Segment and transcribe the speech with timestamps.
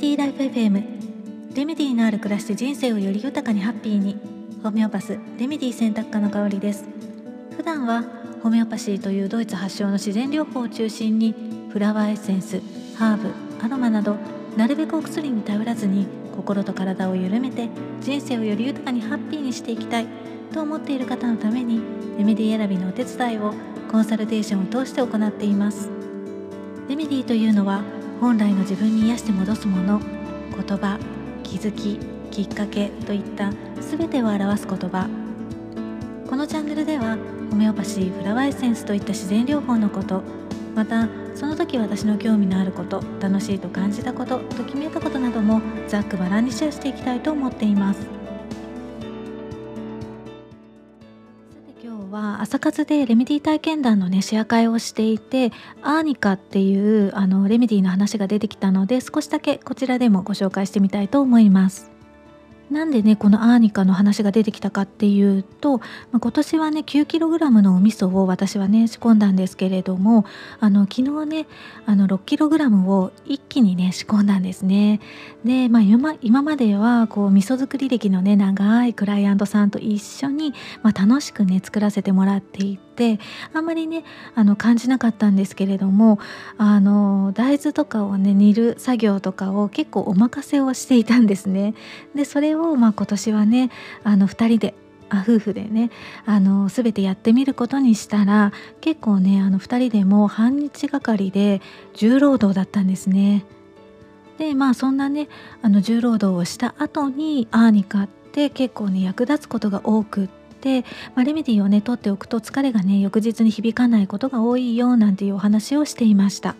[0.00, 4.16] ディーライフ FM レメディーのある暮らしで人生をより豊かにハッピーに。
[4.62, 6.86] ホメオパスレメディ選択科の香りです。
[7.54, 8.04] 普段は
[8.42, 11.34] ホメオパシーというドイツ発祥の自然療法を中心に
[11.70, 12.62] フラワーエッセンス
[12.96, 14.16] ハーブアロマなど
[14.56, 17.68] なるべくお薬に頼らずに心と体を緩めて
[18.00, 20.06] 人生をより豊かにハッピーにしていきたい
[20.54, 21.82] と思っている方のために
[22.16, 23.52] レメディ選びのお手伝いを
[23.90, 25.90] コンサルテーションを通して行っています。
[26.88, 27.82] レメディというのは
[28.20, 30.98] 本来の自分に癒して戻すもの言葉
[31.42, 31.98] 気づき
[32.30, 33.50] きっかけといった
[33.80, 35.08] 全てを表す言葉。
[36.28, 37.16] このチャンネルでは
[37.50, 40.22] ホメオパシーフラワーエッセンスといった自然療法のこと
[40.76, 48.19] またその時私の興味のあること楽しいと感じたことときめいたことなどもざっくばらんにシェアしていきたいと思っています。
[52.40, 61.99] は朝活でレメディ体験談のねシェア会をしていてアーニカっていうあのレメディの話が出てきたので少しだけこちらでもご紹介してみたいと思います。
[62.70, 70.24] なんでねこのアーニカの話が出てきたかっていうと、まあ、今年はね 9kg のお味噌を私はね仕込んだんですけれども
[70.60, 71.46] あの昨日ね
[71.86, 75.00] あの 6kg を一気にね仕込んだんですね。
[75.44, 75.82] で、まあ、
[76.22, 82.89] 今まではこう味噌作り歴のね長いクライアントさんと一緒に、まあ、楽しくね作らせてもらっていて
[83.52, 86.18] あんまりねあの感じなかったんですけれども
[86.58, 91.74] あの大豆とかをね煮る作業とかを結構お任せをしていたんですね。
[92.14, 93.70] でそれを、まあ、今年はね
[94.04, 94.74] あの2人で
[95.08, 95.90] あ夫婦でね
[96.24, 101.60] あの全てやってみることにしたら結構ねあの2人でも半日がかりで
[101.94, 103.44] 重労働だったんですね。
[104.38, 105.28] でまあそんなね
[105.62, 110.39] あの重労働をした後にアーニカって結構ね役立つことが多くって、
[111.14, 116.56] まあ、レメディーをね取っておくと疲れがね翌日に響かないことが多いよなんていうお話をしていました。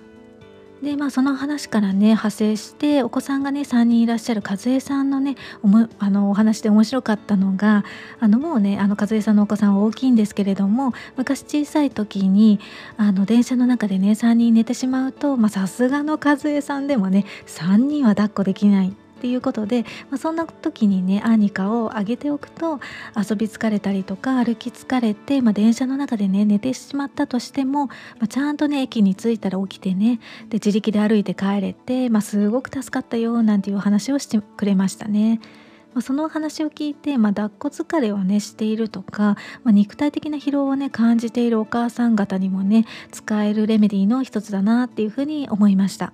[0.83, 7.85] でまあその話からね派生してお子さんがね3人いらっしゃる和江さんのねおもあのお話で面白かったのが
[8.19, 12.61] あのもうねあの和江さんのお子さんは大きいんですけれども昔小さい時に
[12.97, 22.81] あの電車の中でね3人寝てしまうとさすがの和江さんでもね3人は抱っこできないっていうことで、まあ、そんな時にねアーニカをあげておくと
[23.15, 35.41] 遊び疲れたりとか歩き疲れて、まあ、電車の中でね寝てしまったとしても、まあ、ちゃんとね駅に着いたら起きてねで自力で歩いて帰れて、ま、すごく助かったよなんていう話をしてくれましたね。
[36.03, 46.13] その話を聞いて、まあ、抱っこ疲れをねしているとか、まあ、肉体的な疲労をね感じているお母さん方にもね使えるレメディーの一つだなっていうふうに思いました。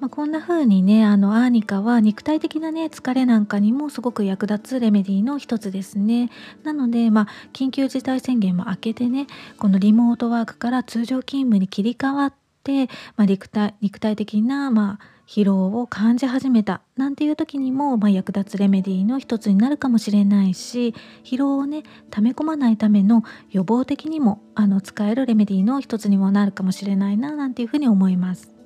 [0.00, 6.30] まあ、こんな風にねあのアーニカは肉体的なね疲れなんかにもすごく役立つレメディの一つですね
[6.62, 9.26] なので、まあ、緊急事態宣言も明けてね
[9.58, 20.94] このリモートワークから通常勤務に切り替わって、まあ、肉体肉体的な、まあ、疲労を感じ始めたなんていう時にも、まあ、役立つレメディーの一つになるかもしれないし
[21.24, 28.57] 疲労をね溜め込まないための予防的にもあの使えるレメディーの一つにもなるかもしれないななんていうふうに思います。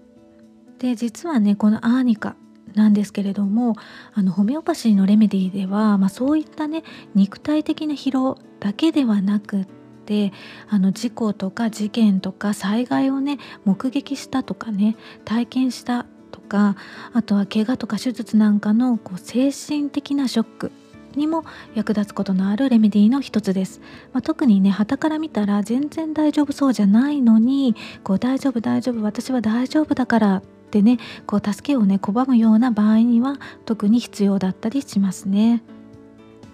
[0.82, 2.34] で実はねこのアーニカ
[2.75, 3.76] なんですけれども
[4.15, 6.82] あのホメオパシーのレメディーでは、まあ、そういったね
[7.15, 9.66] 肉体的な疲労だけではなくっ
[10.06, 10.32] て
[10.69, 16.75] あの事故とか事件とか災害をね目撃したとかね体験したとか
[17.12, 20.72] あとは怪我とか手術なんかのこう精神的なショック
[21.15, 21.44] にも
[21.75, 23.81] 役立つことのあるレメディーの一つです、
[24.12, 30.42] まあ、特にね旗から見たら全然大丈夫そうじゃないのにこう大丈夫大丈夫私は大丈夫だから
[30.72, 35.62] てねこう助けをね拒むような場合には特に必要だったりしますね。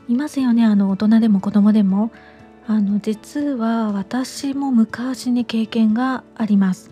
[0.09, 2.11] いますよねあの大人でも子供でも。
[2.71, 6.91] あの実は私も昔に経験があります。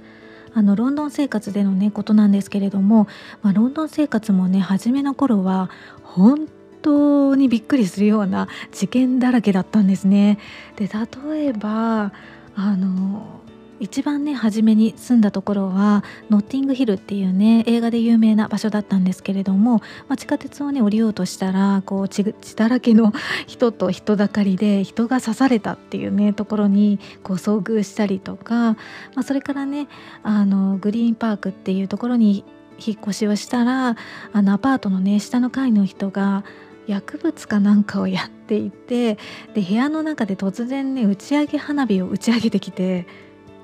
[0.54, 3.08] あのロンドン生活でのねことなんですけれども、
[3.42, 5.68] まあ、ロンドン生活もね初めの頃は
[6.02, 6.48] 本
[6.80, 10.38] 当にびっくりするような事件だらけだったんですね。
[10.76, 12.12] で例えば
[12.54, 13.42] あの
[13.78, 19.78] 一番ね初めに住んだところはノッティングヒルっていうね映画で有名な場所だったんですけれども、
[20.08, 23.12] まあ、地下鉄をね降りようとしたらこう血だらけの
[23.46, 28.76] 人と人だかりで人が刺されたっていうねところにこう遭遇したりとか、ま
[29.16, 29.88] あ、それからね
[30.22, 32.44] あのグリーンパークっていうところに
[32.78, 33.96] 引っ越しをしたら
[34.32, 36.44] あのアパートのね下の階の人が
[36.86, 39.16] 薬物かなんかをやっていて
[39.54, 43.06] で部屋の中で突然ね打ち上げ花火を打ち上げてきて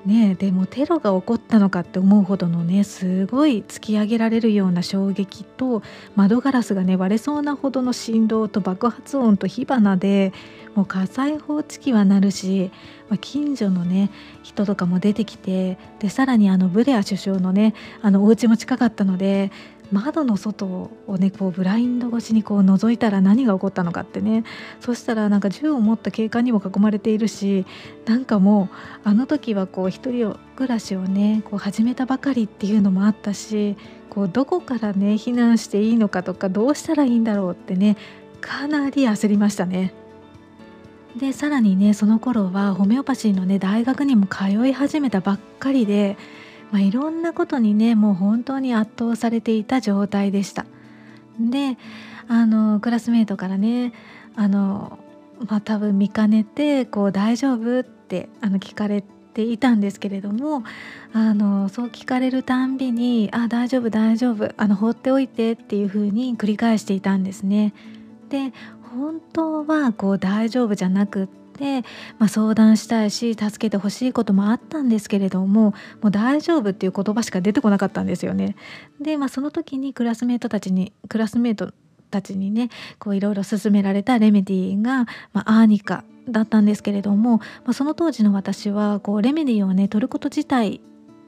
[0.05, 5.81] ねでもテロが起こったのかって思うほどのねすごい突き上げられるような衝撃と
[6.15, 10.33] 窓ガラスがね割れそうなほどの振動と爆発音と火花で
[10.75, 12.71] もう火災報知器は鳴るし、
[13.09, 14.09] まあ、近所のね
[14.41, 19.51] 人とかも出てきてでさらにあのブレア首相のねあのお家も近かったので
[19.93, 24.43] 窓の外をねこうブラインド越しにこう覗いたら何が起こったのかってね
[24.81, 27.65] そしたらなんか銃を持った警官にも囲まれているし
[28.05, 28.69] なんかも
[29.05, 33.77] うあの時はこう一人暮らしをねこう始めたばかりっていうのもあったし
[34.09, 37.95] こうどこからね避難していいのかとかどうしたらいいんだろうってね
[38.41, 39.93] かなり焦りましたね。
[41.15, 46.17] でさらにねその頃はホメオパシーのね大学にも通い始めたばっかりで
[46.73, 50.65] まあ、いろんなことにねもう本当に圧倒されていた状態でした。
[51.39, 51.77] で
[52.27, 53.93] あのクラスメートからね
[54.35, 54.97] あの、
[55.47, 59.03] まあ、多分見かねてこう「大丈夫?」ってあの聞かれ
[59.35, 60.63] ていたんですけれども
[61.13, 67.73] あのそう聞かれるたんびに「あ大丈夫大丈夫あの放っておいて」っていうふうに繰り返していたんですね。
[68.29, 68.51] で
[68.97, 71.42] 本当はこう大丈夫じゃなくって、
[72.19, 78.55] まあ、相談したいし助けてほしいこともあったんですけれどももう大丈夫っていう言葉しか出てこなかったんですよね。
[78.99, 81.73] で、まあ、その時にクラスメートたちにクラスメート
[82.09, 82.69] たちにね
[82.99, 90.81] こういろいろ勧められたレメディーが、まあ、アーニカだったんですけれども、まあ、その当時の私はこうレメディーをね取ること自体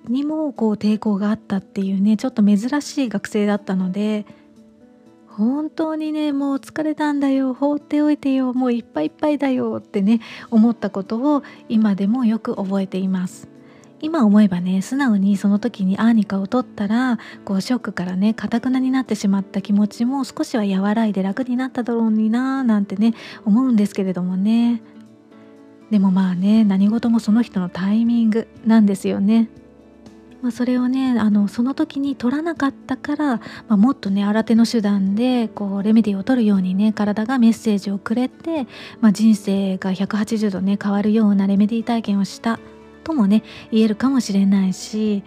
[0.08, 4.26] にもこう抵抗があったっていうねちょっと珍しい学生だったので
[5.38, 7.54] 本当にねもう疲れたんだよ。
[7.54, 8.54] 放っておいてよ。
[8.54, 13.50] もういっぱいいっぱいだよってね思ったことを今でもよく覚えています。
[14.02, 23.14] 今思えばね素直にその時にアーニカを取ったらこうショックからねかたくなになってしまった気持ちも少しは和らいで楽になっただろうになーなんてね
[23.46, 24.82] 思うんですけれどもね。
[25.92, 29.50] でもまあね何事もその人のタイミングなんですよね。
[30.46, 38.68] まあ、それをねあのその時に取らなかったから、まあ、もっとね新手の手段でこうレメディを取るようにね体がメッセージをくれて、
[39.02, 42.60] まあ、人生が180度ね変わるようなレメディ体験をした
[43.04, 45.24] ともね言えるかもしれないし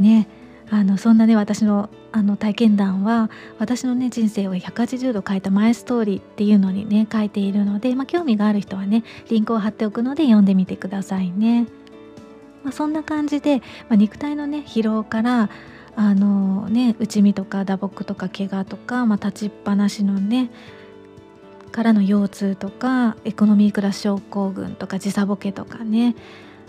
[0.00, 0.26] ね
[0.70, 11.66] あのそんなね私のあの体験談は私のね人生を180度変えたマイストーリーっていうのにね書いているので、まあ、興味がある人はねリンクを貼っておくので読んでみてくださいね。
[12.66, 15.50] まあ、そんな感じで、まあ、肉体のね疲労から
[15.94, 20.50] あのね内身とか打撲とか怪我とか、まあ、立ちっぱなしのね
[21.70, 26.16] からの腰痛とかエコノミークラス症候群とか時差ボケとかね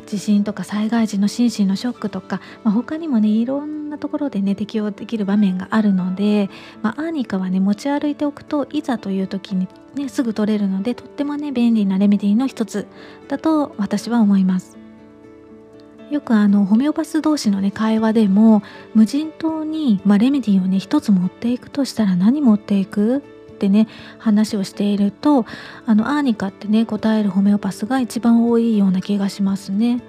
[0.05, 6.51] 地震とか災害時の心身のショックとか、まあ、他にもねいろんなところでね適用できる場面があるので、
[6.83, 12.85] まあ、アーニカはね持ち歩いておくといざという時にねすぐ取れるのでとってもね便利なレメディーの一つ
[13.27, 14.86] だと私は思います。
[16.09, 18.63] よくあのホメオパス同士のね会話でも
[18.93, 23.17] 無人島に、まあ、レメディーをね一つ持っていくとしたら何持っていく？
[23.17, 23.21] っ
[23.59, 23.87] てね
[24.19, 25.45] 話をしていると
[25.87, 30.01] あのアーニカってね答えるホメオパスが一番多いような気がしますね。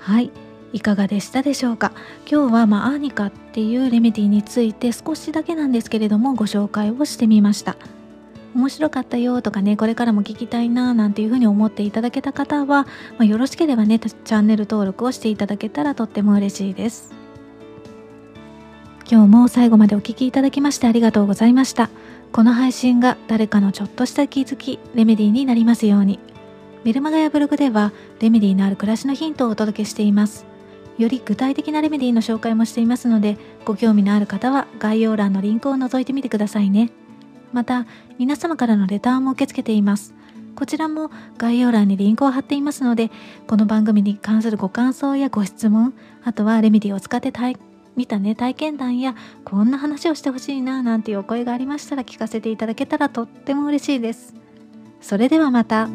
[0.00, 0.32] はい
[0.72, 1.92] いかがでしたでしょうか？
[2.28, 7.76] 今日は、まあ、アーニカっていうレメディーについて少しだけなんですけれどもご紹介をしてみました。
[8.54, 12.88] 面白かったよとかねこれからも聞きたいななんていうふうに思っていただけた方は、ま
[13.20, 17.12] あ、よろしければねチャンネル登録をしていただけたらとっても嬉しいです。
[19.10, 21.90] 今日も最後までお聴きいただきましてありがとうございました。
[22.32, 26.18] この配信が誰かのちょっとした気づきレメディーになりますように。
[26.84, 30.46] メルマガやブログではレメディーのある暮らしのヒントをお届けしています。
[30.96, 36.90] より具体的なレメディーの紹介もしていますのでご興味のある方は概要欄のリンクを覗いてみてくださいね。
[37.54, 37.86] また
[38.18, 40.12] 皆様からのレターも受け付けています
[40.56, 43.10] こちらも概要欄にリンクを貼っていますので
[43.46, 45.94] この番組に関するご感想やご質問
[46.24, 47.32] あとはレメディを使って
[47.96, 54.34] 見たね体験談やこんな話をしてほしいななんていうお声がありましたら聞かせていただけたらとっても嬉しいです
[55.00, 55.88] それではまた。